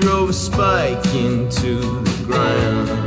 [0.00, 3.05] drove a spike into the ground.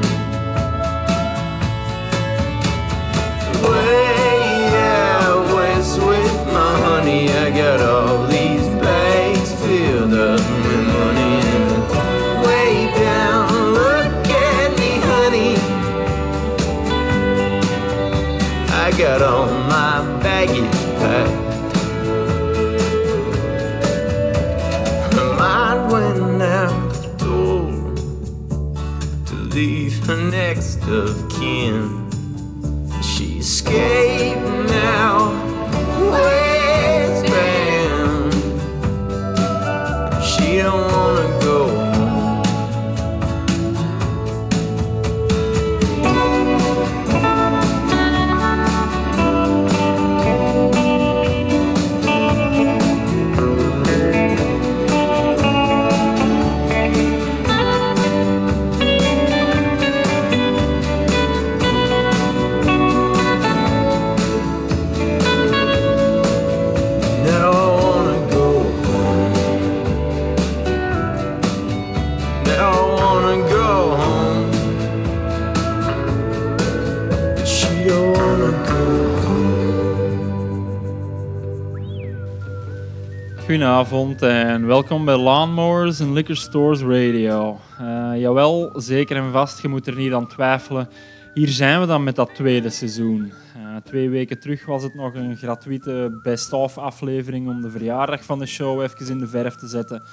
[83.50, 87.60] Goedenavond en welkom bij Lawnmowers and Liquor Stores Radio.
[87.80, 90.90] Eh, jawel, zeker en vast, je moet er niet aan twijfelen.
[91.34, 93.32] Hier zijn we dan met dat tweede seizoen.
[93.56, 98.40] Eh, twee weken terug was het nog een gratuite best-of aflevering om de verjaardag van
[98.40, 100.04] de show even in de verf te zetten.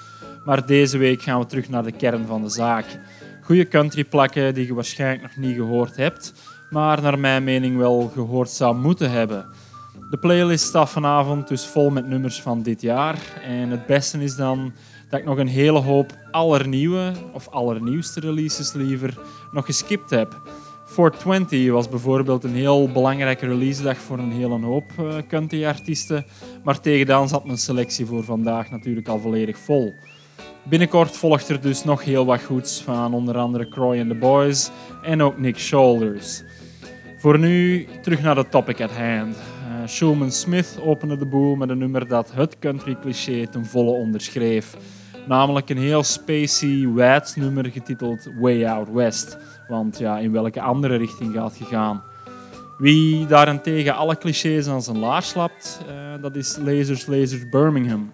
[0.45, 2.85] Maar deze week gaan we terug naar de kern van de zaak.
[3.41, 6.33] Goede countryplakken die je waarschijnlijk nog niet gehoord hebt,
[6.69, 9.45] maar naar mijn mening wel gehoord zou moeten hebben.
[10.09, 13.19] De playlist staat vanavond dus vol met nummers van dit jaar.
[13.43, 14.73] En het beste is dan
[15.09, 19.19] dat ik nog een hele hoop allernieuwe, of allernieuwste releases liever,
[19.51, 20.41] nog geskipt heb.
[20.85, 26.25] 420 was bijvoorbeeld een heel belangrijke releasedag voor een hele hoop eh, country-artiesten.
[26.63, 29.93] Maar tegen dan zat mijn selectie voor vandaag natuurlijk al volledig vol.
[30.63, 34.69] Binnenkort volgt er dus nog heel wat goeds van onder andere Croy and the Boys
[35.01, 36.43] en ook Nick Shoulders.
[37.17, 39.37] Voor nu terug naar de topic at hand.
[39.87, 43.91] Uh, Shulman Smith opende de boel met een nummer dat het country cliché ten volle
[43.91, 44.75] onderschreef.
[45.27, 49.37] Namelijk een heel spacey, wijd nummer getiteld Way Out West.
[49.67, 52.03] Want ja, in welke andere richting gaat het gaan?
[52.77, 58.13] Wie daarentegen alle clichés aan zijn laars slapt, uh, dat is Lasers Lasers Birmingham.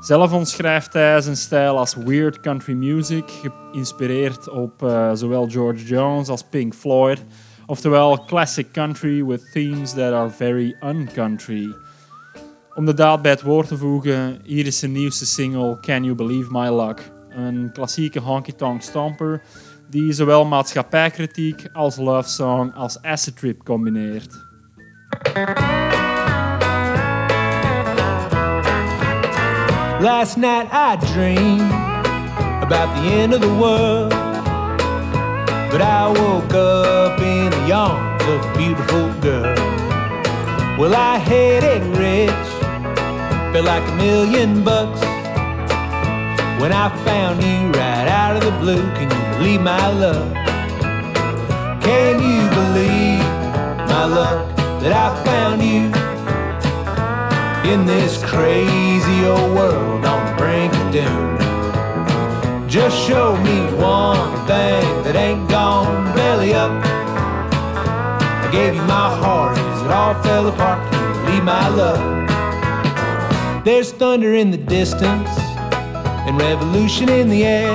[0.00, 3.24] Zelf omschrijft hij zijn stijl als weird country music,
[3.70, 7.24] geïnspireerd op uh, zowel George Jones als Pink Floyd.
[7.66, 11.74] Oftewel classic country with themes that are very uncountry.
[12.74, 16.14] Om de daad bij het woord te voegen, hier is zijn nieuwste single Can You
[16.14, 17.12] Believe My Luck.
[17.28, 19.42] Een klassieke honky-tonk stomper
[19.90, 24.34] die zowel maatschappijkritiek als love song als acid trip combineert.
[30.00, 31.72] Last night I dreamed
[32.62, 34.31] about the end of the world.
[35.72, 39.56] But I woke up in the arms of a beautiful girl.
[40.78, 42.52] Well, I headed rich
[43.52, 45.02] Felt like a million bucks
[46.58, 48.82] when I found you right out of the blue.
[48.94, 50.32] Can you believe my love?
[51.82, 53.24] Can you believe
[53.92, 55.92] my luck that I found you
[57.70, 61.51] in this crazy old world on the brink of doom?
[62.72, 66.70] Just show me one thing that ain't gone belly up.
[66.72, 70.90] I gave you my heart as it all fell apart.
[71.26, 73.62] Believe my love?
[73.62, 75.28] There's thunder in the distance
[76.24, 77.74] and revolution in the air.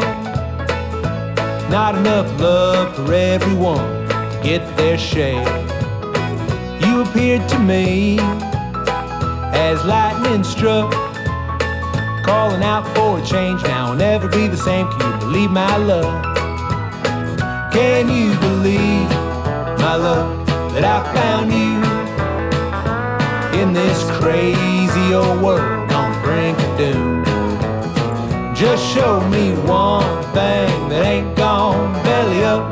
[1.70, 5.46] Not enough love for everyone to get their share.
[6.82, 8.18] You appeared to me
[9.54, 10.92] as lightning struck,
[12.28, 13.64] calling out for a change.
[13.64, 14.88] Now I'll never be the same.
[14.92, 16.24] Can you believe my love?
[17.72, 19.10] Can you believe
[19.80, 21.74] my love that I found you
[23.60, 27.24] in this crazy old world on the brink of doom?
[28.54, 32.64] Just show me one thing that ain't gone belly up.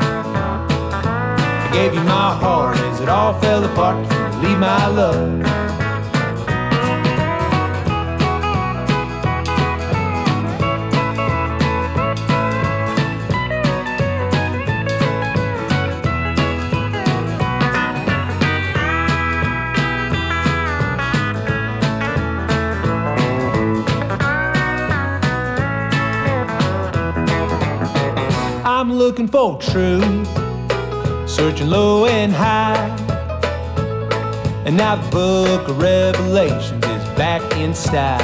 [1.63, 4.05] I gave you my heart as it all fell apart.
[4.09, 5.84] Can you believe my love?
[28.95, 30.25] Looking for truth,
[31.29, 32.87] searching low and high.
[34.65, 38.21] And now the book of Revelations is back in style.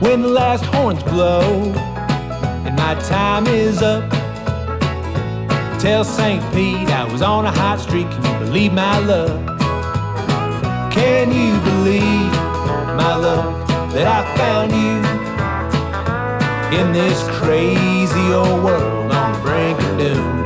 [0.00, 1.42] When the last horns blow
[2.64, 4.08] and my time is up,
[5.78, 6.42] tell St.
[6.54, 8.08] Pete I was on a hot streak.
[8.10, 9.60] Can you believe my love?
[10.90, 12.32] Can you believe
[12.96, 15.24] my love that I found you?
[16.74, 18.93] in this crazy old world
[19.98, 20.44] doom.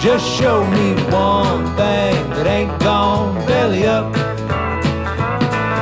[0.00, 4.12] Just show me one thing that ain't gone belly up.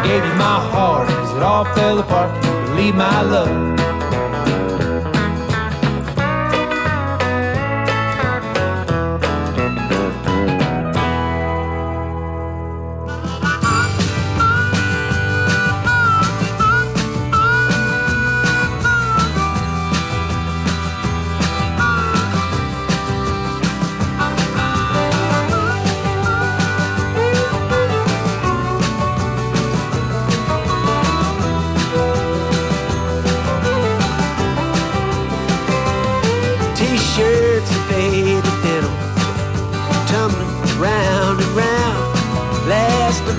[0.05, 2.31] Gave you my heart as it all fell apart.
[2.69, 3.72] Believe my love?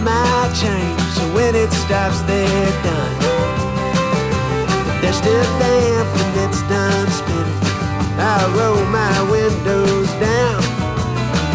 [0.01, 3.15] My change So when it stops they're done.
[4.85, 7.61] But they're still damp and it's done spinning.
[8.17, 10.61] I roll my windows down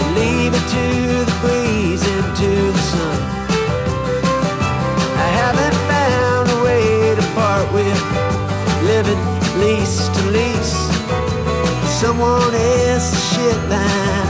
[0.01, 0.87] And leave it to
[1.29, 3.21] the breeze and to the sun.
[5.25, 8.01] I haven't found a way to part with
[8.85, 9.23] Living
[9.61, 10.77] lease to lease.
[12.01, 14.28] Someone else's shit lying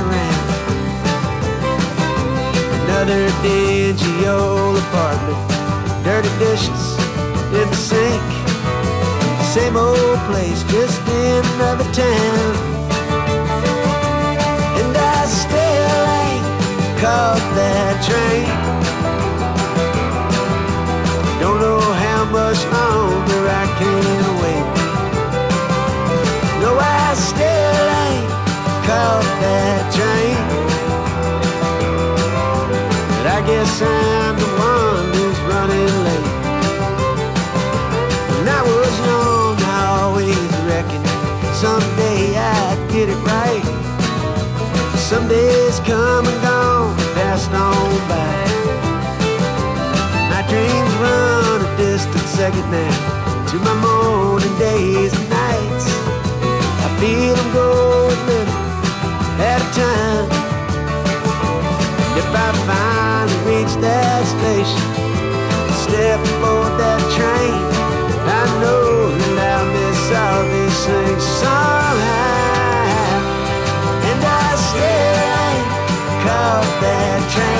[3.08, 6.98] Another old apartment, dirty dishes
[7.56, 8.22] in the sink.
[9.44, 12.54] Same old place, just in another town.
[14.76, 18.67] And I still ain't caught that train.
[52.38, 55.86] Second now to my morning days and nights.
[56.86, 58.48] I feel I'm going
[59.42, 60.30] at a time.
[62.06, 64.86] And if I finally reach that station,
[65.82, 67.58] step aboard that train,
[68.22, 68.86] I know
[69.18, 73.18] that I'll miss all these things somehow.
[74.10, 75.70] And I still ain't
[76.22, 77.57] caught that train.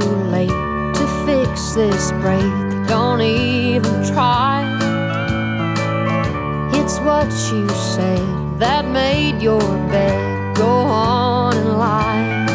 [0.00, 0.48] too late
[0.94, 2.52] to fix this break.
[2.86, 4.64] Don't even try.
[6.72, 10.56] It's what you said that made your bed.
[10.56, 12.46] Go on and lie.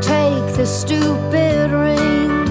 [0.00, 2.46] Take the stupid ring.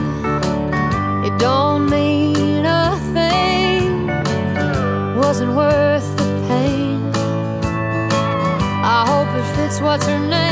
[1.25, 4.07] It don't mean a thing.
[5.17, 7.11] Wasn't worth the pain.
[8.95, 10.42] I hope it fits what's her name.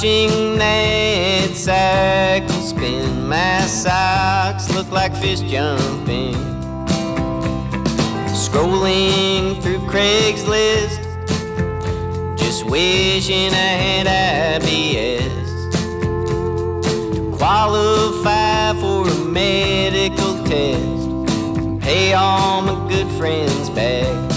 [0.00, 6.32] Watching that cycle spin, my socks look like fish jumping.
[8.32, 11.00] Scrolling through Craigslist,
[12.38, 15.72] just wishing I had IBS
[16.82, 21.08] to qualify for a medical test
[21.58, 24.29] and pay all my good friends back.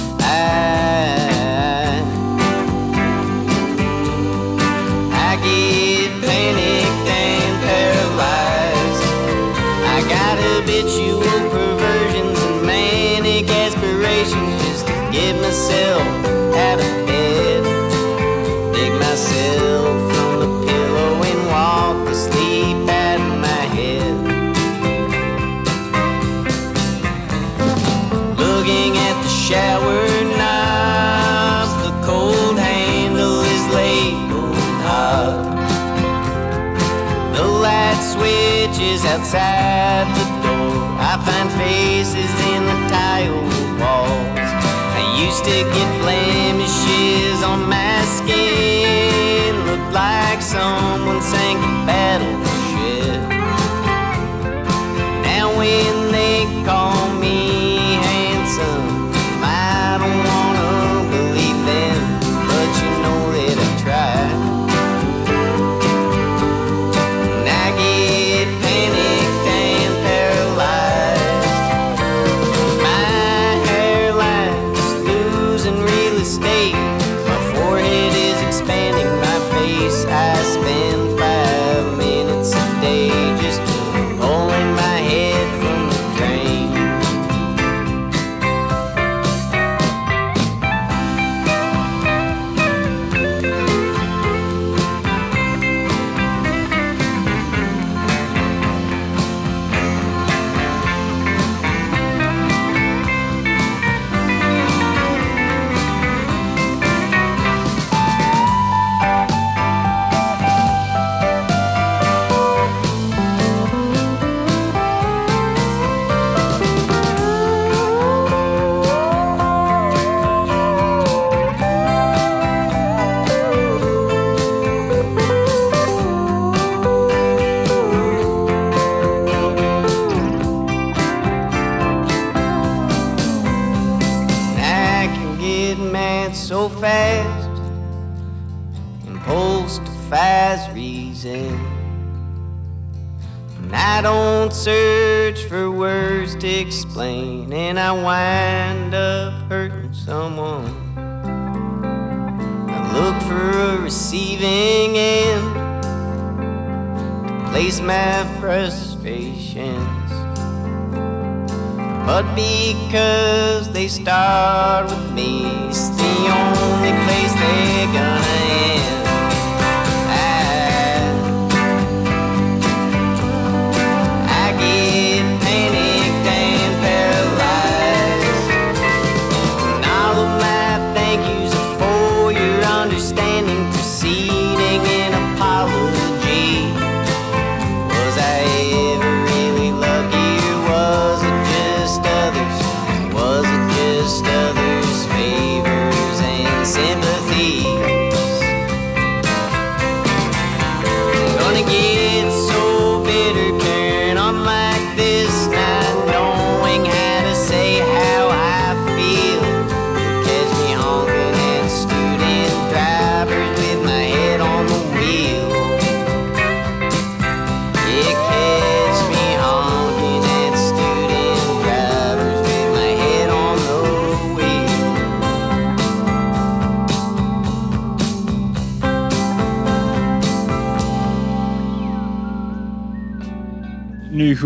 [39.34, 39.63] sad.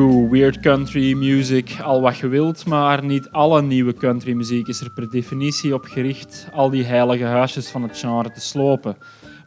[0.06, 4.92] Weird country music al wat je wilt, maar niet alle nieuwe country muziek is er
[4.92, 8.98] per definitie op gericht al die heilige huisjes van het genre te slopen.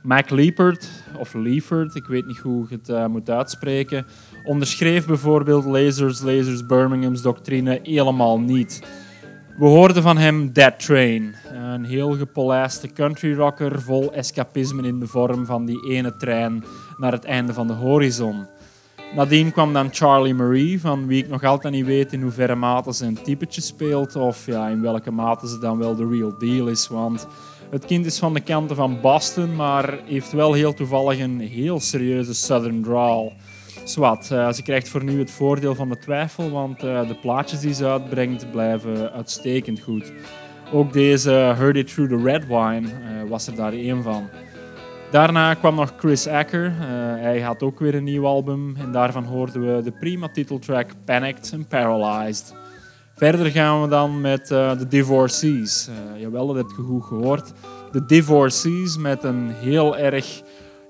[0.02, 4.06] Mac Liefert, of Liefert, ik weet niet hoe je het uh, moet uitspreken,
[4.44, 8.82] onderschreef bijvoorbeeld Lasers, Lasers, Birmingham's doctrine helemaal niet.
[9.58, 15.06] We hoorden van hem Dead Train, een heel gepolijste country rocker vol escapisme in de
[15.06, 16.64] vorm van die ene trein
[16.96, 18.46] naar het einde van de horizon.
[19.14, 22.94] Nadien kwam dan Charlie Marie, van wie ik nog altijd niet weet in hoeverre mate
[22.94, 26.66] ze een typetje speelt of ja, in welke mate ze dan wel de real deal
[26.66, 26.88] is.
[26.88, 27.26] Want
[27.70, 31.80] het kind is van de kanten van Boston, maar heeft wel heel toevallig een heel
[31.80, 33.32] serieuze Southern drawl.
[33.84, 37.60] Zwat, uh, ze krijgt voor nu het voordeel van de twijfel, want uh, de plaatjes
[37.60, 40.12] die ze uitbrengt blijven uitstekend goed.
[40.72, 44.28] Ook deze Heard It Through the Red Wine uh, was er daar één van.
[45.10, 46.64] Daarna kwam nog Chris Acker.
[46.64, 46.72] Uh,
[47.22, 51.50] hij had ook weer een nieuw album en daarvan hoorden we de prima titeltrack Panicked
[51.54, 52.54] and Paralyzed.
[53.14, 55.88] Verder gaan we dan met uh, The Divorcees.
[55.88, 57.52] Uh, jawel, dat heb je goed gehoord.
[57.92, 60.42] The Divorcees met een heel erg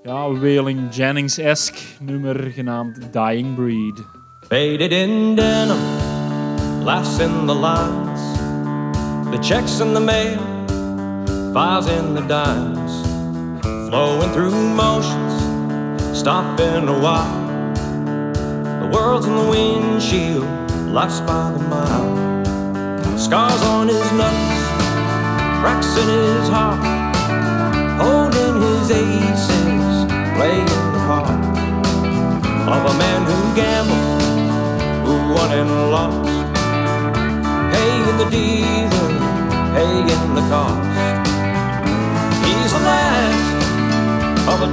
[0.03, 4.05] ja, Wailing Jennings-esque nummer genaamd Dying Breed.
[4.47, 5.77] Faded in denim,
[6.83, 8.21] laughs in the lines,
[9.31, 10.37] the checks in the mail,
[11.53, 12.80] files in the dimes,
[13.91, 17.73] flowing through motions, stopping a while.
[18.79, 20.45] The world's in the windshield,
[20.87, 23.17] life's by the mile.
[23.17, 24.67] Scars on his knuckles,
[25.59, 26.79] cracks in his heart,
[28.01, 29.50] holding his aces,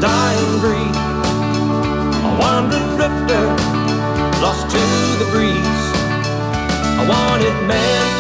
[0.01, 0.95] dying breed,
[2.23, 3.45] a wandering drifter,
[4.41, 4.83] lost to
[5.19, 5.85] the breeze,
[7.03, 8.19] a wanted man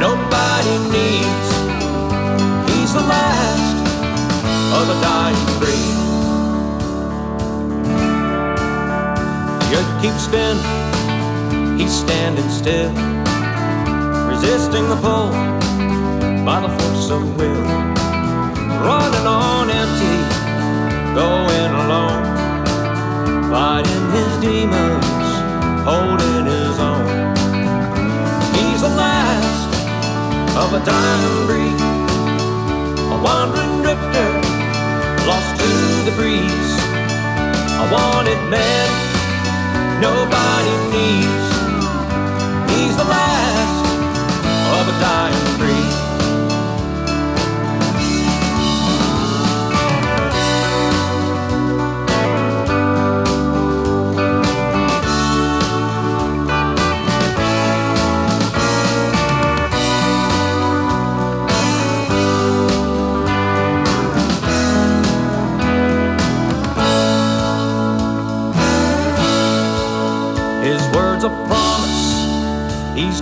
[0.00, 1.48] nobody needs.
[2.70, 3.76] He's the last
[4.78, 5.96] of a dying breed.
[9.60, 12.90] The earth keeps spinning, he's standing still,
[14.26, 15.30] resisting the pull
[16.44, 17.62] by the force of will,
[18.82, 20.31] running on empty,
[21.14, 22.24] going alone,
[23.50, 25.28] fighting his demons,
[25.84, 27.36] holding his own.
[28.56, 29.68] He's the last
[30.56, 31.80] of a dying breed,
[33.12, 34.30] a wandering drifter,
[35.28, 35.70] lost to
[36.08, 36.72] the breeze,
[37.82, 38.88] a wanted man
[40.00, 41.46] nobody needs.
[42.72, 43.84] He's the last
[44.78, 45.81] of a dying breed.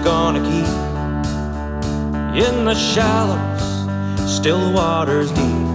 [0.05, 0.71] Gonna keep.
[2.45, 3.65] In the shallows,
[4.31, 5.67] still waters deep.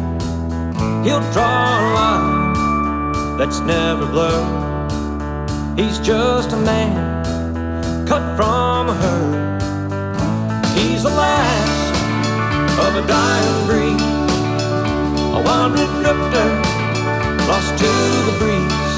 [1.04, 5.80] He'll draw a line that's never blurred.
[5.80, 7.26] He's just a man
[8.08, 9.62] cut from a herd.
[10.78, 11.96] He's the last
[12.86, 14.02] of a dying breed,
[15.38, 16.48] a wandering drifter,
[17.50, 17.92] lost to
[18.28, 18.96] the breeze,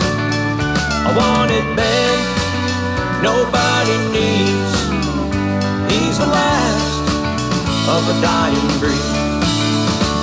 [1.09, 2.07] a wanted man
[3.23, 4.76] nobody needs.
[5.97, 7.05] He's the last
[7.89, 9.11] of a dying breed.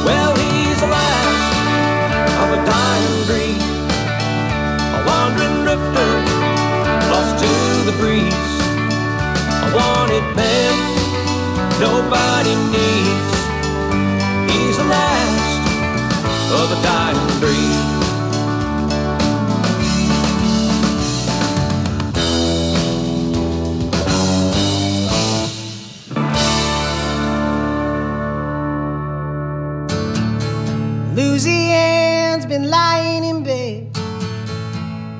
[0.06, 1.46] Well, he's the last
[2.42, 3.62] of a dying breed.
[4.94, 6.10] A wandering drifter,
[7.10, 7.50] lost to
[7.90, 8.54] the breeze.
[9.66, 10.74] A wanted man,
[11.80, 13.34] nobody needs.
[14.50, 15.58] He's the last
[16.54, 18.03] of a dying breed.
[32.54, 33.90] Been lying in bed.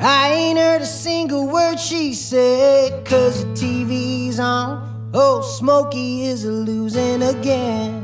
[0.01, 5.11] I ain't heard a single word she said, cause the TV's on.
[5.13, 8.04] Oh, Smokey is a losing again.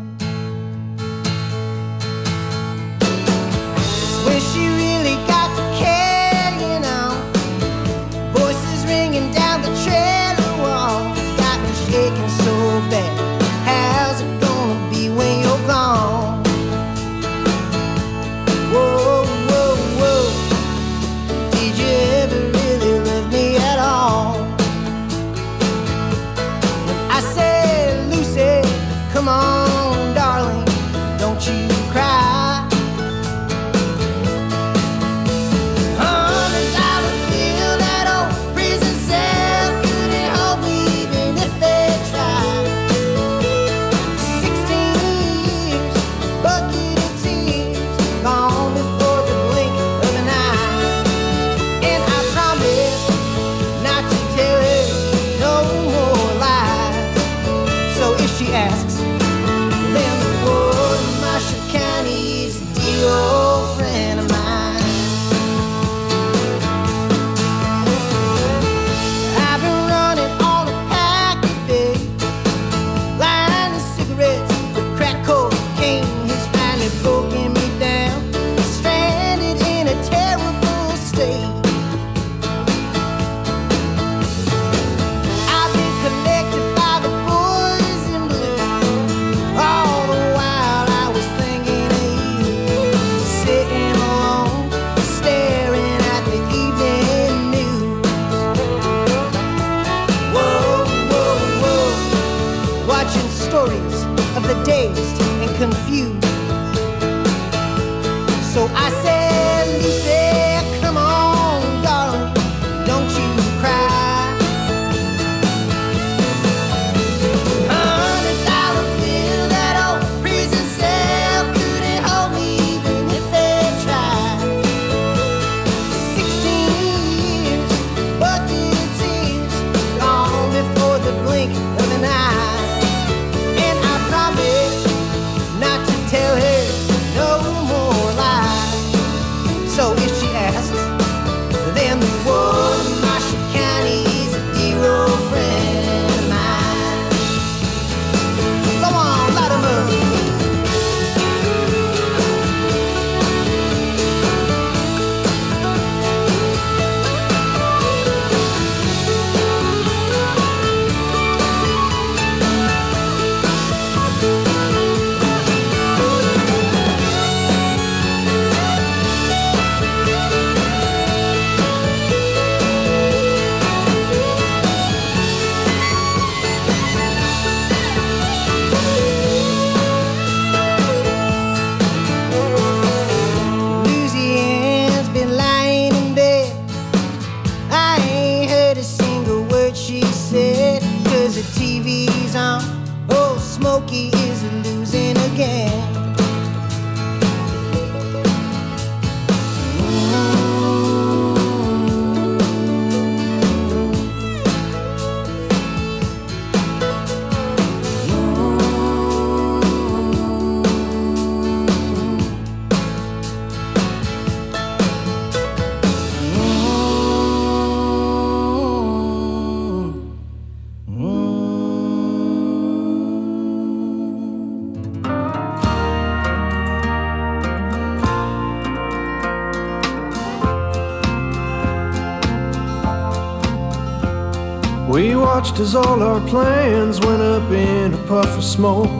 [235.60, 238.90] As all our plans went up in a puff of smoke.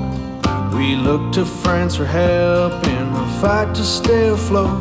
[0.74, 4.78] We looked to France for help in the fight to stay afloat.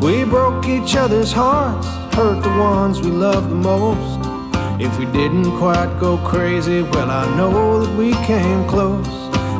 [0.00, 4.20] We broke each other's hearts, hurt the ones we loved the most.
[4.80, 9.06] If we didn't quite go crazy, well, I know that we came close.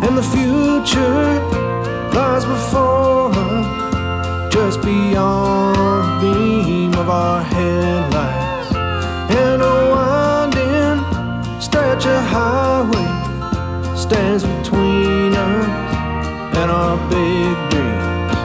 [0.04, 1.24] And the future
[2.14, 8.19] lies before us, just beyond the beam of our headlights.
[12.00, 18.36] Stretch of highway stands between us and our big dreams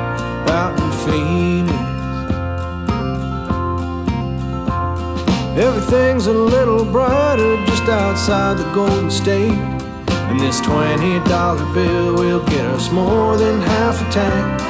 [0.50, 1.74] out in Phoenix.
[5.58, 9.52] Everything's a little brighter just outside the Golden State.
[10.30, 14.62] And this $20 bill will get us more than half a tank.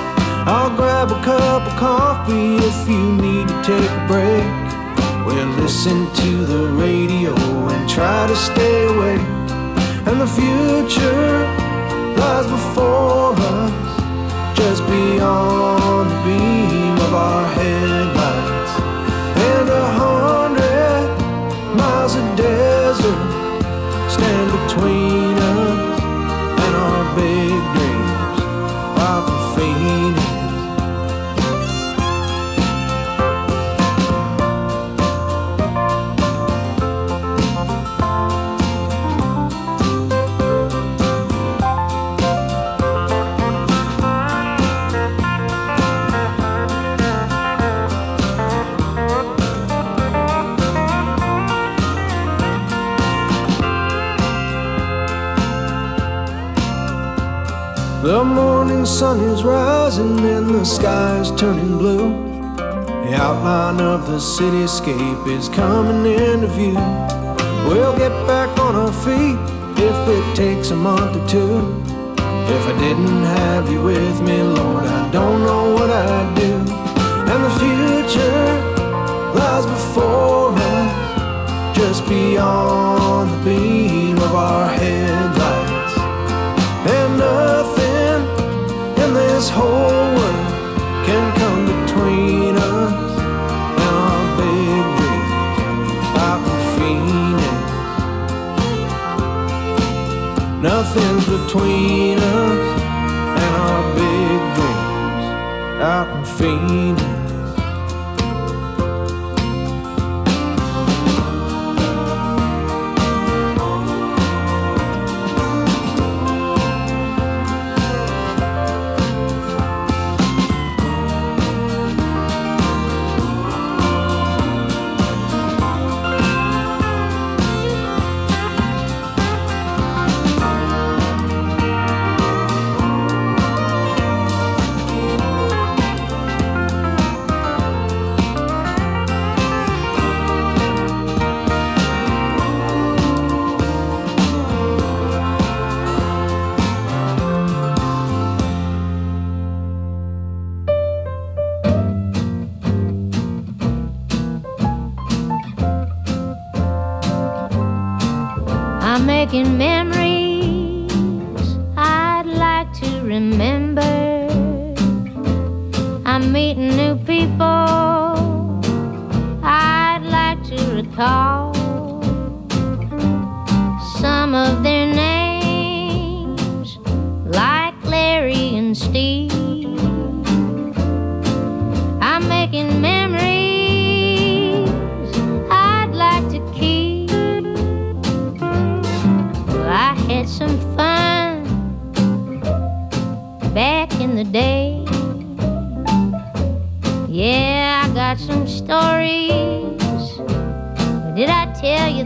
[0.48, 4.65] I'll grab a cup of coffee if you need to take a break.
[5.26, 9.28] We'll listen to the radio and try to stay awake.
[10.08, 11.40] And the future
[12.22, 18.74] lies before us, just beyond the beam of our headlights.
[19.52, 21.08] And a hundred
[21.76, 23.20] miles of desert
[24.12, 25.15] stand between
[58.06, 62.12] The morning sun is rising and the sky is turning blue.
[62.56, 66.78] The outline of the cityscape is coming into view.
[67.68, 69.40] We'll get back on our feet
[69.84, 71.58] if it takes a month or two.
[72.54, 76.54] If I didn't have you with me, Lord, I don't know what I'd do.
[77.32, 78.46] And the future
[79.34, 83.55] lies before us, just beyond the
[89.46, 93.20] this whole world can come between us
[93.84, 95.92] and our big dreams
[96.26, 97.54] out in Phoenix.
[100.64, 102.25] Nothing's between us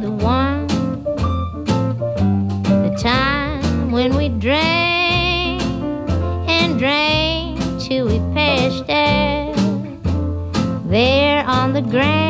[0.09, 0.67] the one,
[2.83, 5.61] the time when we drank
[6.49, 9.55] and drank till we passed out
[10.89, 12.28] there on the ground.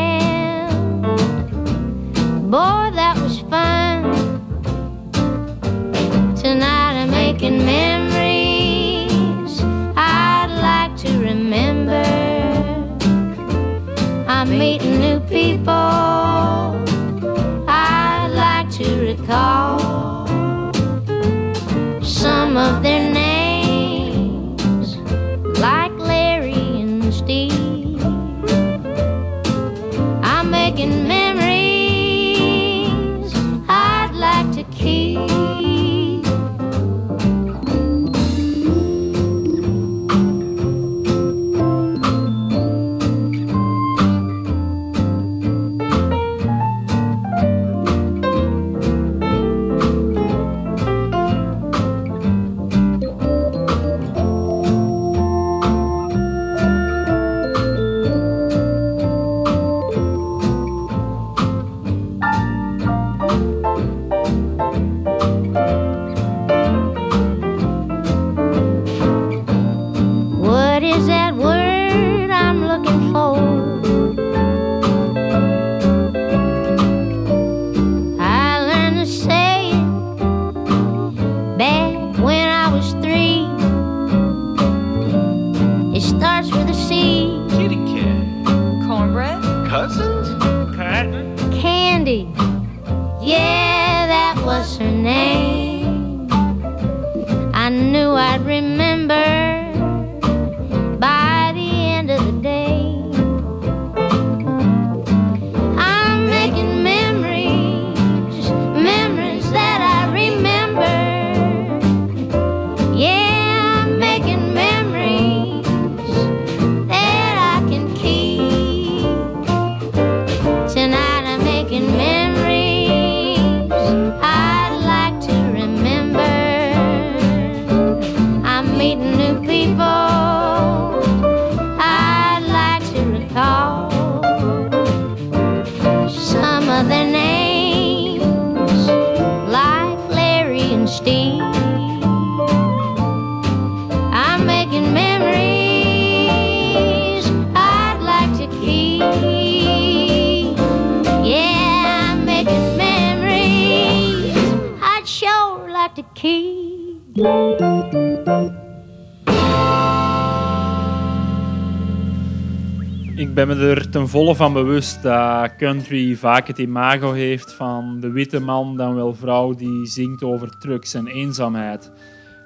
[164.09, 169.15] Volle van bewust dat country vaak het imago heeft van de witte man dan wel
[169.15, 171.91] vrouw die zingt over trucks en eenzaamheid.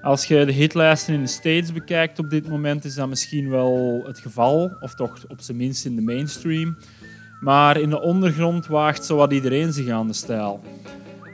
[0.02, 4.02] Als je de hitlijsten in de States bekijkt op dit moment is dat misschien wel
[4.06, 6.78] het geval, of toch op zijn minst in de mainstream.
[7.40, 10.62] Maar in de ondergrond waagt zowat iedereen zich aan de stijl.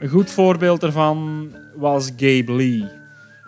[0.00, 2.99] Een goed voorbeeld daarvan was Gabe Lee.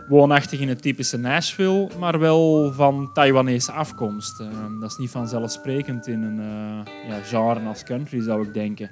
[0.09, 4.41] Woonachtig in het typische Nashville, maar wel van Taiwanese afkomst.
[4.41, 4.47] Eh,
[4.81, 8.91] dat is niet vanzelfsprekend in een eh, ja, genre als country, zou ik denken.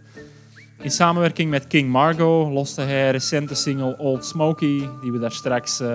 [0.82, 5.32] In samenwerking met King Margo loste hij recent de single Old Smoky, die we daar
[5.32, 5.88] straks eh,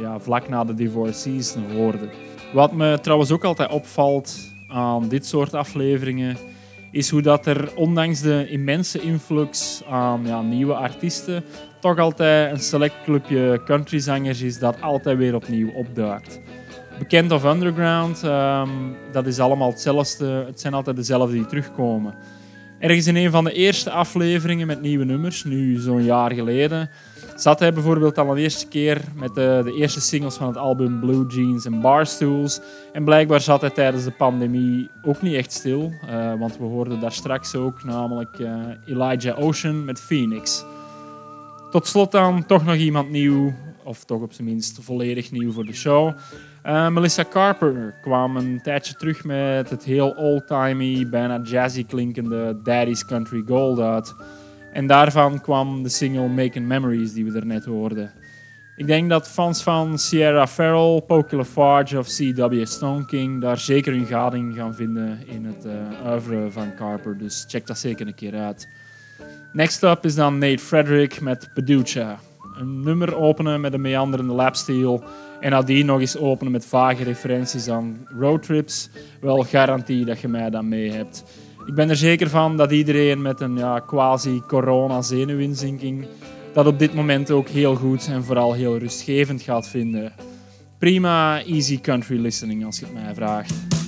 [0.00, 2.10] ja, vlak na de Divorcees hoorden.
[2.52, 6.36] Wat me trouwens ook altijd opvalt aan dit soort afleveringen,
[6.90, 11.44] is hoe dat er ondanks de immense influx aan ja, nieuwe artiesten
[11.82, 16.40] toch altijd een select clubje countryzangers is dat altijd weer opnieuw opduikt.
[16.98, 18.68] Bekend of underground, ehm,
[19.12, 20.44] dat is allemaal hetzelfde.
[20.46, 22.14] Het zijn altijd dezelfde die terugkomen.
[22.78, 26.90] Ergens in een van de eerste afleveringen met nieuwe nummers, nu zo'n jaar geleden,
[27.36, 31.00] zat hij bijvoorbeeld al een eerste keer met de, de eerste singles van het album
[31.00, 32.60] Blue Jeans en Barstools.
[32.92, 37.00] En blijkbaar zat hij tijdens de pandemie ook niet echt stil, eh, want we hoorden
[37.00, 38.54] daar straks ook namelijk eh,
[38.86, 40.64] Elijah Ocean met Phoenix.
[41.72, 43.52] Tot slot dan toch nog iemand nieuw,
[43.84, 46.12] of toch op zijn minst volledig nieuw voor de show.
[46.66, 53.04] Uh, Melissa Carper kwam een tijdje terug met het heel oldtimey, bijna jazzy klinkende Daddy's
[53.04, 54.14] Country Gold uit.
[54.72, 58.12] En daarvan kwam de single Making Memories die we er net hoorden.
[58.76, 62.64] Ik denk dat fans van Sierra Farrell, Pokey LaFarge of C.W.
[62.64, 67.18] Stone King daar zeker hun gading gaan vinden in het uh, oeuvre van Carper.
[67.18, 68.68] Dus check dat zeker een keer uit.
[69.52, 72.18] Next up is dan Nate Frederick met Paducah.
[72.58, 75.04] Een nummer openen met een meanderende lapsteel
[75.40, 78.90] en nadien nog eens openen met vage referenties aan roadtrips.
[79.20, 81.24] Wel garantie dat je mij dan mee hebt.
[81.66, 86.06] Ik ben er zeker van dat iedereen met een ja, quasi-corona-zenuwinzinking
[86.52, 90.12] dat op dit moment ook heel goed en vooral heel rustgevend gaat vinden.
[90.78, 93.81] Prima, easy country listening als je het mij vraagt.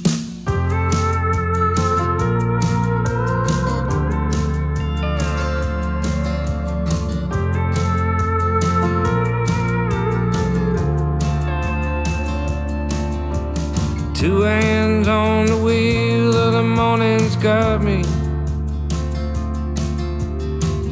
[17.45, 18.03] Got me.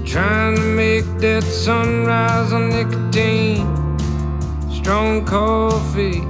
[0.05, 3.67] Trying to make that sunrise on nicotine.
[4.71, 6.21] Strong coffee,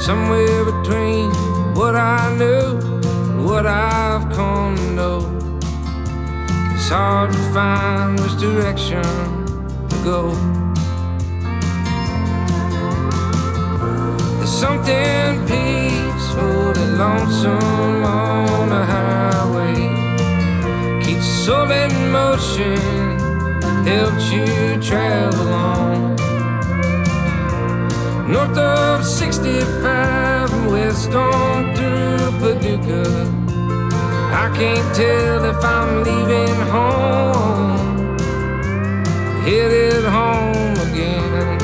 [0.00, 1.30] somewhere between
[1.74, 2.78] what I knew,
[3.30, 5.18] and what I've come to know.
[6.74, 9.02] It's hard to find which direction
[9.90, 10.20] to go.
[14.38, 15.28] There's something
[16.40, 19.74] and lonesome on the highway.
[21.04, 22.78] Keeps the soul in motion,
[23.86, 26.16] helps you travel on.
[28.30, 33.48] North of 65 and west on through Paducah.
[34.44, 38.18] I can't tell if I'm leaving home,
[39.44, 41.57] headed home again.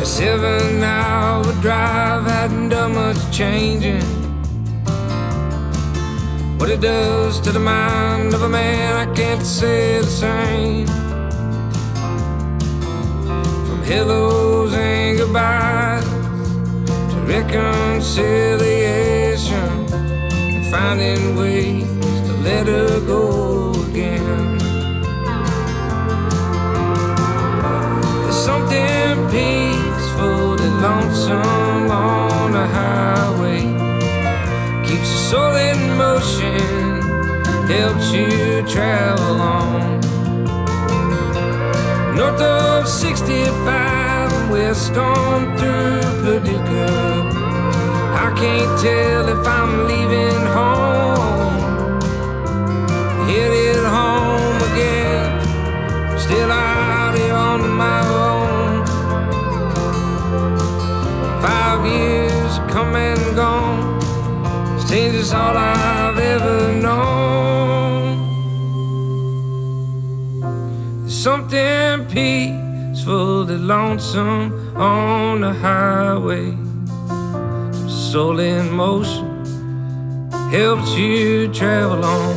[0.00, 4.00] The seven hour drive hadn't done much changing.
[6.56, 10.86] What it does to the mind of a man, I can't say the same.
[13.66, 16.02] From hellos and goodbyes
[17.12, 21.86] to reconciliation and finding ways
[22.26, 24.56] to let her go again.
[28.22, 29.69] There's something peaceful
[30.80, 33.60] lonesome on the highway.
[34.86, 37.02] Keeps the soul in motion,
[37.68, 40.00] helps you travel on.
[42.16, 47.40] North of 65 and west on through Paducah.
[48.24, 52.00] I can't tell if I'm leaving home,
[53.28, 56.18] headed home again.
[56.18, 58.09] Still out here on my own.
[61.80, 64.00] Five years come and gone.
[64.86, 68.18] Change is all I've ever known.
[71.00, 76.54] There's something peaceful and lonesome on the highway.
[77.88, 79.46] Soul in motion
[80.50, 82.34] helps you travel on.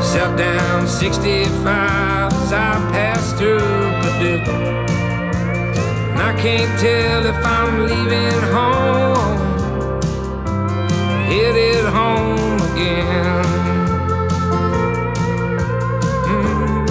[0.00, 4.83] South down 65 as I pass through Paducah.
[6.14, 9.40] And I can't tell if I'm leaving home,
[11.26, 13.44] headed home again.
[16.30, 16.86] Mm.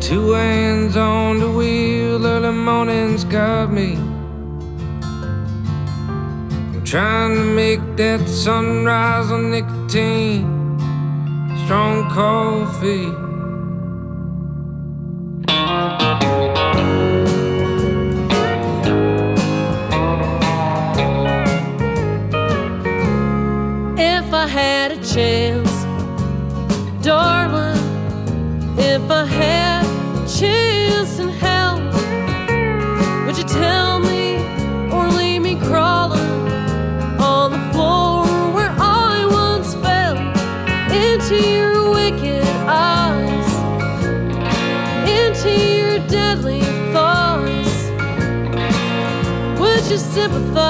[0.00, 4.09] Two hands on the wheel, early morning's got me.
[6.90, 10.42] Trying to make that sunrise on nicotine,
[11.64, 13.06] strong coffee.
[23.96, 25.49] If I had a chance,
[50.20, 50.69] sympathize?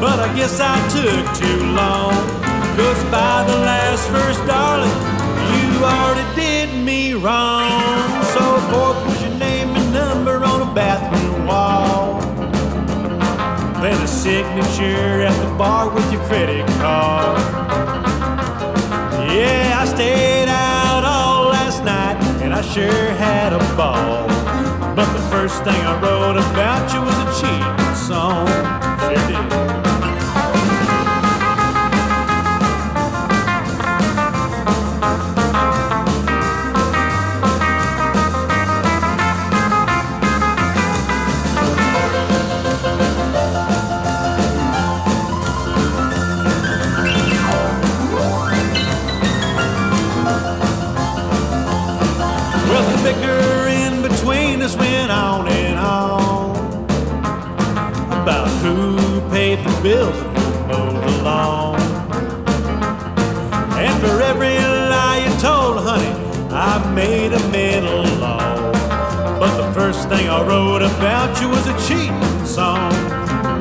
[0.00, 2.14] But I guess I took too long.
[2.76, 4.96] Cause by the last verse, darling,
[5.52, 7.68] you already did me wrong.
[8.32, 8.40] So
[8.72, 12.20] fourth was your name and number on a bathroom wall.
[13.82, 17.38] Then a signature at the bar with your credit card.
[19.30, 24.26] Yeah, I stayed out all last night and I sure had a ball.
[24.96, 28.46] But the first thing I wrote about you was a cheating song.
[29.00, 29.89] Sure did.
[59.82, 61.80] Bills who mowed the lawn.
[63.80, 66.12] And for every lie you told, honey,
[66.52, 68.72] I made a mental law.
[69.38, 72.92] But the first thing I wrote about you was a cheating song.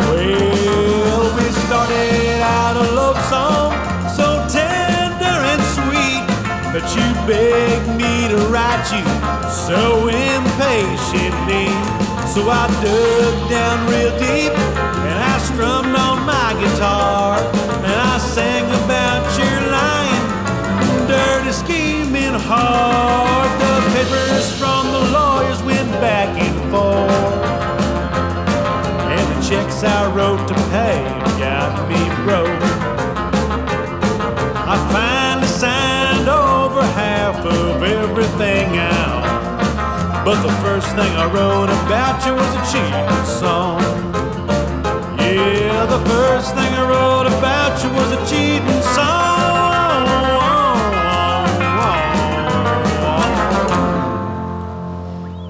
[0.09, 3.71] Well, we started out a love song
[4.11, 6.25] so tender and sweet.
[6.73, 9.05] But you begged me to write you
[9.47, 11.71] so impatiently.
[12.27, 14.53] So I dug down real deep
[15.09, 15.98] and I strummed
[16.59, 17.39] guitar.
[17.87, 20.27] And I sang about your lying,
[21.07, 23.49] dirty scheming heart.
[23.63, 27.39] The papers from the lawyers went back and forth.
[29.13, 30.99] And the checks I wrote to pay
[31.39, 32.63] got me broke.
[34.71, 39.23] I finally signed over half of everything out.
[40.25, 44.18] But the first thing I wrote about you was a cheating song.
[45.37, 45.59] Was.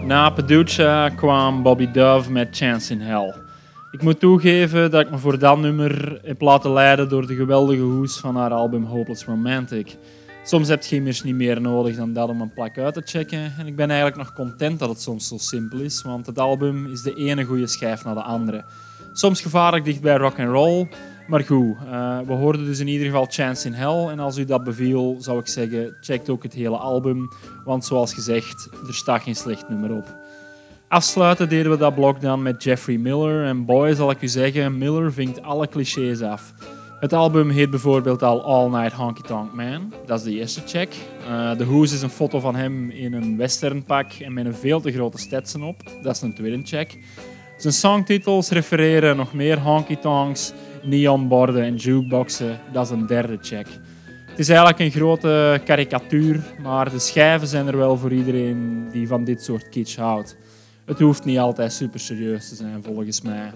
[0.03, 3.33] Na Peducha kwam Bobby Dove met Chance in Hell.
[3.91, 7.81] Ik moet toegeven dat ik me voor dat nummer heb laten leiden door de geweldige
[7.81, 9.97] hoes van haar album Hopeless Romantic.
[10.43, 13.53] Soms heb je immers niet meer nodig dan dat om een plak uit te checken.
[13.57, 16.91] En ik ben eigenlijk nog content dat het soms zo simpel is, want het album
[16.91, 18.63] is de ene goede schijf na de andere.
[19.19, 20.87] Soms gevaarlijk dicht bij rock and roll,
[21.27, 21.75] maar goed.
[21.91, 24.07] eh, we hoorden dus in ieder geval Chance in Hell.
[24.07, 27.29] En als u dat beviel, zou ik zeggen, check ook het hele album.
[27.65, 30.15] Want zoals gezegd, er staat geen slecht nummer op.
[30.87, 33.45] Afsluiten deden we dat blok dan met Jeffrey Miller.
[33.45, 36.53] En boy, zal ik u zeggen, Miller vinkt alle clichés af.
[36.99, 39.93] Het album heet bijvoorbeeld al All Night Honky Tonk Man.
[40.05, 40.95] Dat is de eerste check.
[41.27, 44.81] Eh, de hoes is een foto van hem in een westernpak en met een veel
[44.81, 45.83] te grote stetsen op.
[46.03, 46.97] Dat is een tweede check.
[47.59, 50.53] Zijn songtitels refereren nog meer honky tonks,
[50.83, 52.59] neonborden en jukeboxen.
[52.71, 53.67] Dat is een derde check.
[54.29, 59.07] Het is eigenlijk een grote karikatuur, maar de schijven zijn er wel voor iedereen die
[59.07, 60.37] van dit soort kitsch houdt.
[60.85, 63.51] het hoeft niet altijd super serieus te zijn, volgens mij.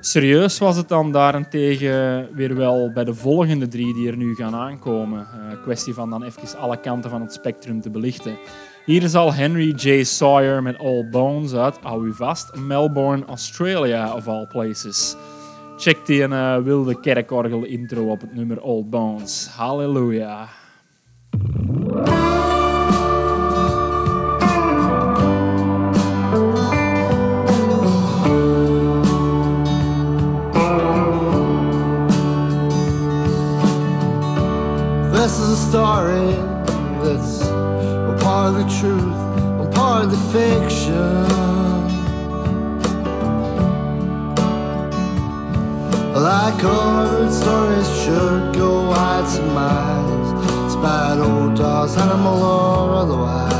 [0.00, 4.54] Serieus was het dan daarentegen weer wel bij de volgende drie die er nu gaan
[4.54, 5.20] aankomen.
[5.20, 8.36] Uh, kwestie van dan even alle kanten van het spectrum te belichten.
[8.84, 10.02] Hier is al Henry J.
[10.02, 15.16] Sawyer met All Bones uit, hou u vast, Melbourne, Australia of all places.
[15.78, 19.48] Check die een uh, wilde kerkorgel intro op het nummer Old Bones.
[19.56, 20.48] Halleluja.
[35.12, 36.51] This is a story
[38.54, 39.16] of the truth,
[39.60, 41.22] I'm part of the fiction.
[46.14, 53.52] Like all stories should go wide some miles, spite old dogs, animal or otherwise.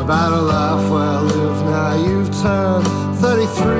[0.00, 2.86] About a life well lived, now you've turned
[3.18, 3.72] 33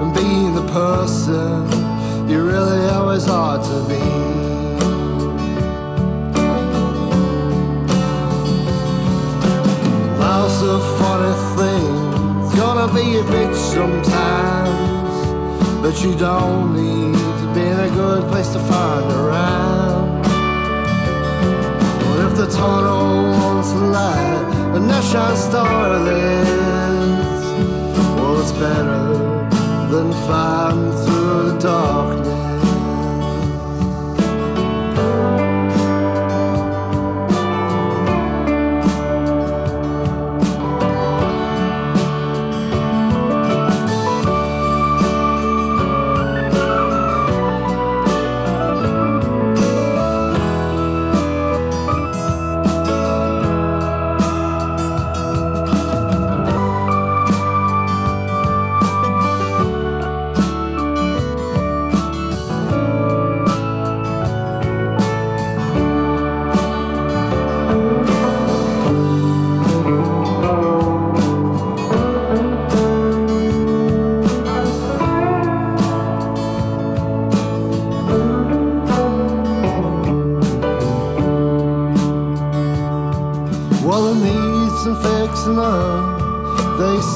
[0.00, 1.95] and being the person
[2.28, 4.02] you really always ought to be.
[10.18, 15.18] Life's a funny thing, it's gonna be a bitch sometimes,
[15.82, 20.22] but you don't need to be in a good place to find around.
[22.06, 26.48] What if the tunnel wants light and that shines starless?
[28.16, 29.25] Well, it's better
[29.90, 32.45] than fighting through the darkness.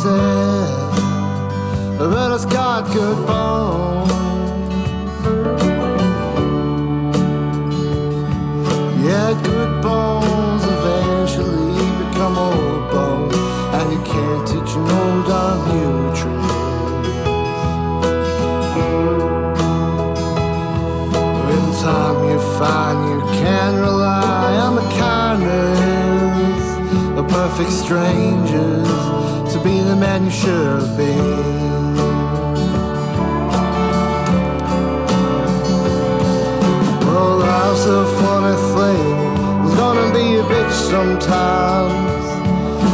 [0.02, 0.12] But
[2.32, 4.10] it's got good bones.
[9.04, 13.34] Yeah, good bones eventually become old bones.
[13.76, 16.50] And you can't teach an old dog new tricks.
[21.52, 26.64] In time you find you can rely on the kindness
[27.18, 28.79] of perfect strangers
[30.10, 31.94] man you should have been.
[37.06, 39.06] Well, life's a funny thing.
[39.64, 42.24] It's gonna be a bitch sometimes,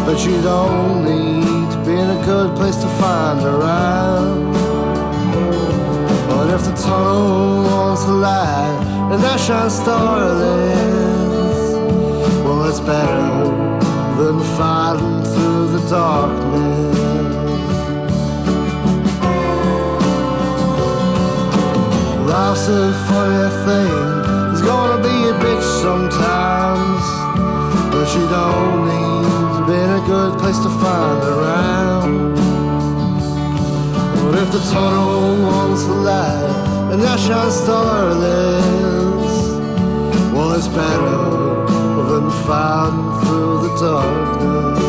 [0.07, 4.53] but you don't need to be in a good place to find around.
[6.29, 8.79] But if the tunnel wants a light
[9.11, 11.61] and that shines starless,
[12.45, 13.29] well, it's better
[14.19, 16.96] than fighting through the darkness.
[22.37, 24.53] Life's a funny thing.
[24.53, 27.05] It's gonna be a bitch sometimes,
[27.91, 32.35] but you don't need to be a good place to find around.
[34.21, 39.37] But if the tunnel wants the light and that shines starless,
[40.35, 41.23] well, it's better
[42.11, 44.86] than fighting through the darkness.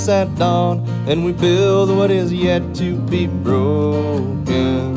[0.00, 4.96] Darkness at dawn and we build what is yet to be broken.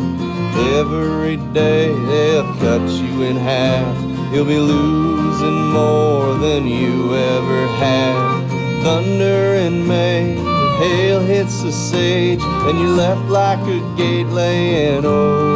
[0.76, 3.96] Every day they'll cut you in half.
[4.34, 8.84] You'll be losing more than you ever had.
[8.84, 10.36] Thunder in May,
[10.78, 15.53] hail hits the sage, and you're left like a gate laying open.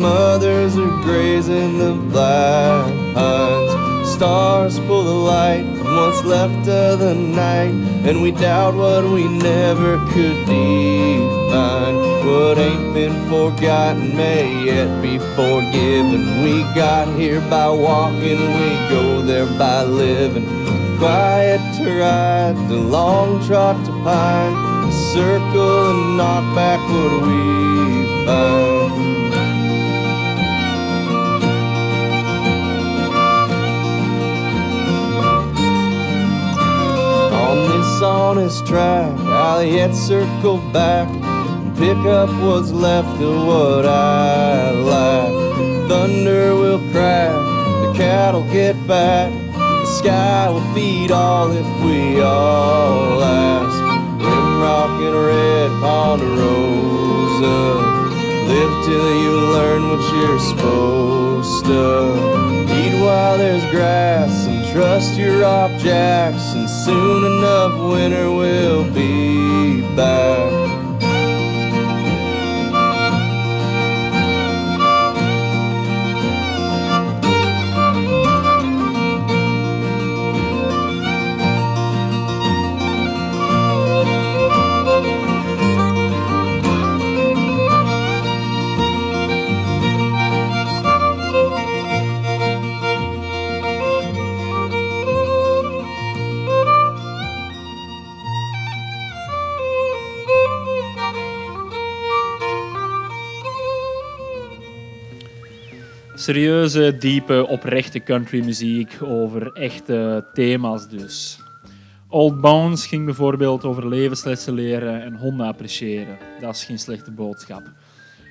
[0.00, 4.10] Mothers are grazing the black pines.
[4.12, 7.74] Stars pull the light from what's left of the night,
[8.06, 11.96] and we doubt what we never could define.
[12.26, 16.42] What ain't been forgotten may yet be forgiven.
[16.42, 20.46] We got here by walking, we go there by living.
[20.98, 29.27] Quiet to ride, the long trot to pine circle and knock back what we find.
[38.02, 44.70] On his track, I'll yet circle back and pick up what's left of what I
[44.70, 45.32] lack.
[45.88, 47.34] Thunder will crack,
[47.82, 53.82] the cattle get fat, the sky will feed all if we all ask.
[54.22, 57.58] Rimrock and Red Ponderosa,
[58.86, 62.38] till you learn what you're supposed to.
[62.78, 66.47] Eat while there's grass and trust your and
[66.88, 70.67] soon enough winter will be back.
[106.28, 111.40] Serieuze, diepe, oprechte countrymuziek over echte thema's dus.
[112.08, 116.18] Old Bones ging bijvoorbeeld over levenslessen leren en honden appreciëren.
[116.40, 117.62] Dat is geen slechte boodschap.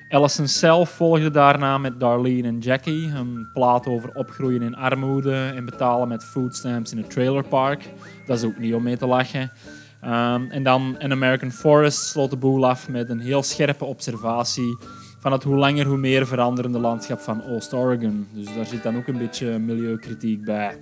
[0.08, 5.64] Allison zelf volgde daarna met Darlene en Jackie, een plaat over opgroeien in armoede en
[5.64, 7.90] betalen met foodstamps in een trailerpark.
[8.26, 9.52] Dat is ook niet om mee te lachen.
[10.00, 14.76] Ehm, en dan An American Forest sloot de boel af met een heel scherpe observatie
[15.18, 18.26] van het hoe langer hoe meer veranderende landschap van Oost-Oregon.
[18.32, 20.80] Dus daar zit dan ook een beetje milieukritiek bij.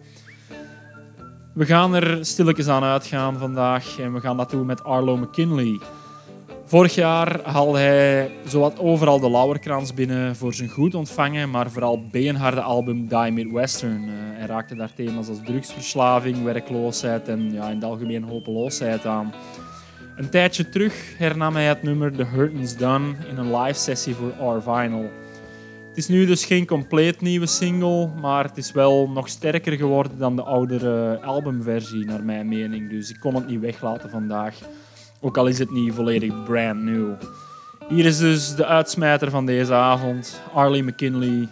[1.52, 5.80] We gaan er stilletjes aan uitgaan vandaag en we gaan dat doen met Arlo McKinley.
[6.64, 12.06] Vorig jaar haalde hij zowat overal de lauwerkrans binnen voor zijn goed ontvangen, maar vooral
[12.10, 14.02] beenharde album Die Midwestern.
[14.02, 19.34] Uh, hij raakte daar thema's als drugsverslaving, werkloosheid en ja, in het algemeen hopeloosheid aan.
[20.16, 24.32] Een tijdje terug hernam hij het nummer The Hurtin's Done in een live sessie voor
[24.32, 25.10] Our Vinyl.
[25.88, 30.18] Het is nu dus geen compleet nieuwe single, maar het is wel nog sterker geworden
[30.18, 32.90] dan de oudere albumversie, naar mijn mening.
[32.90, 34.54] Dus ik kon het niet weglaten vandaag,
[35.20, 37.14] ook al is het niet volledig brand new.
[37.88, 41.48] Hier is dus de uitsmijter van deze avond, Arlie McKinley.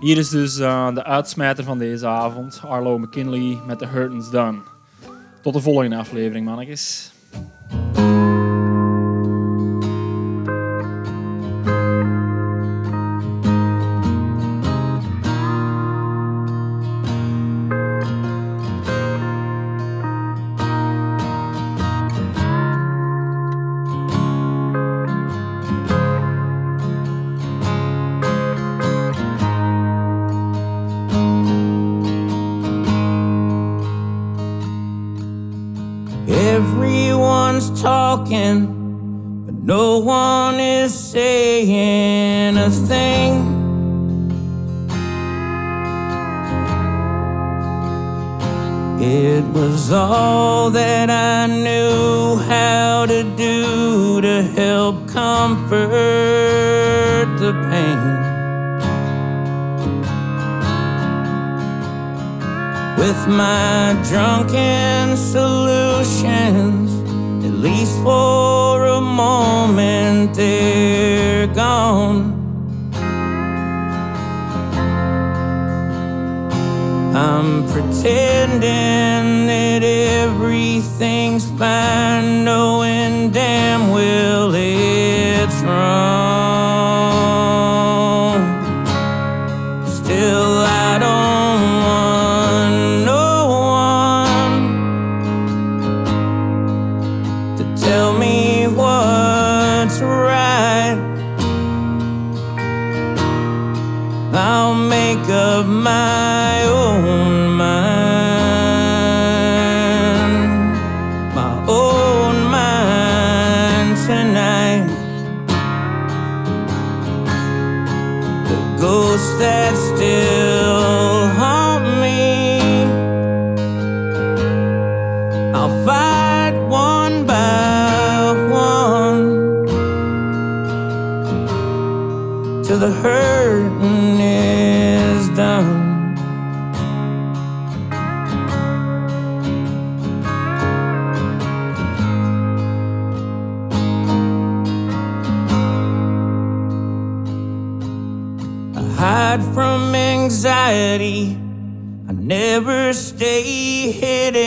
[0.00, 4.74] Hier is dus uh, de uitsmijter van deze avond, Arlo McKinley met The Hurtin's Done.
[5.46, 7.10] Tot de volgende aflevering, mannetjes.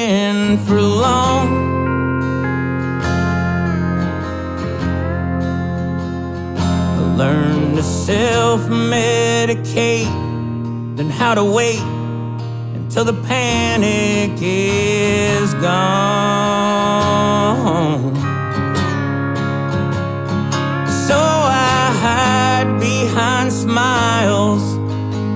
[0.10, 1.47] been for long.
[6.97, 8.62] I learned to self
[8.95, 10.12] medicate,
[10.97, 11.84] then how to wait
[12.80, 16.55] until the panic is gone.
[21.07, 24.64] So I hide behind smiles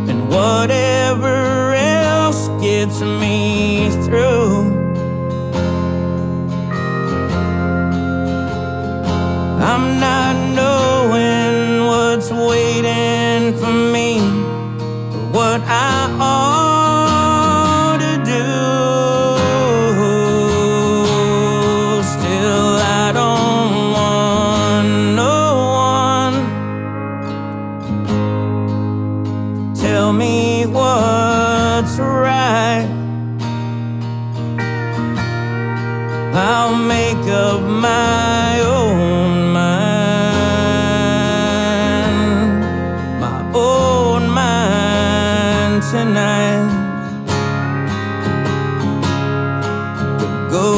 [0.10, 4.53] and whatever else gets me through.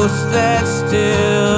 [0.05, 1.54] Ghosts that still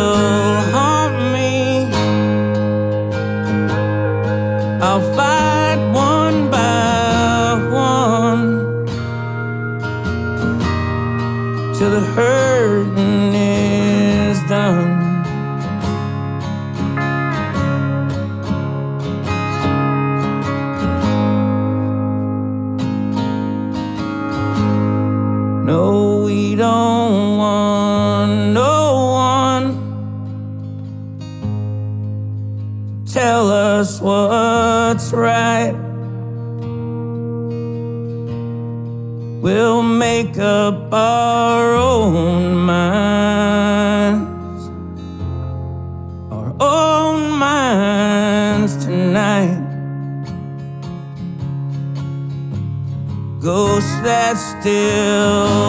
[54.67, 55.66] still.